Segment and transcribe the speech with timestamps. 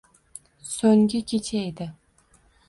[0.75, 1.89] So'nggi kecha edi.